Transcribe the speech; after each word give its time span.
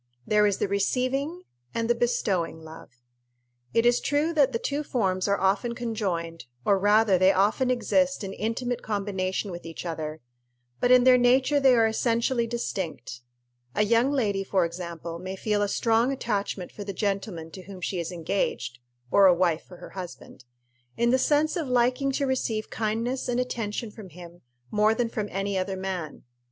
There 0.25 0.47
is 0.47 0.57
the 0.57 0.67
receiving 0.67 1.43
and 1.75 1.87
the 1.87 1.93
bestowing 1.93 2.63
love. 2.63 2.89
It 3.71 3.85
is 3.85 3.99
true 3.99 4.33
that 4.33 4.51
the 4.51 4.57
two 4.57 4.81
forms 4.83 5.27
are 5.27 5.39
often 5.39 5.75
conjoined, 5.75 6.45
or 6.65 6.79
rather 6.79 7.19
they 7.19 7.31
often 7.31 7.69
exist 7.69 8.23
in 8.23 8.33
intimate 8.33 8.81
combination 8.81 9.51
with 9.51 9.63
each 9.63 9.85
other; 9.85 10.19
but 10.79 10.89
in 10.89 11.03
their 11.03 11.19
nature 11.19 11.59
they 11.59 11.75
are 11.75 11.85
essentially 11.85 12.47
distinct. 12.47 13.21
A 13.75 13.83
young 13.83 14.09
lady, 14.11 14.43
for 14.43 14.65
example, 14.65 15.19
may 15.19 15.35
feel 15.35 15.61
a 15.61 15.67
strong 15.67 16.11
attachment 16.11 16.71
for 16.71 16.83
the 16.83 16.93
gentleman 16.93 17.51
to 17.51 17.61
whom 17.65 17.79
she 17.79 17.99
is 17.99 18.11
engaged 18.11 18.79
or 19.11 19.27
a 19.27 19.35
wife 19.35 19.61
for 19.65 19.77
her 19.77 19.91
husband 19.91 20.45
in 20.97 21.11
the 21.11 21.19
sense 21.19 21.55
of 21.55 21.67
liking 21.67 22.11
to 22.13 22.25
receive 22.25 22.71
kindness 22.71 23.27
and 23.29 23.39
attention 23.39 23.91
from 23.91 24.09
him 24.09 24.41
more 24.71 24.95
than 24.95 25.09
from 25.09 25.27
any 25.29 25.59
other 25.59 25.77
man. 25.77 26.23